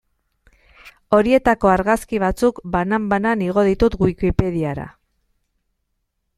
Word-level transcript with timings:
Horietako 1.17 1.69
argazki 1.73 2.21
batzuk, 2.25 2.63
banan-banan, 2.77 3.45
igo 3.51 3.67
ditut 3.69 4.01
Wikipediara. 4.07 4.91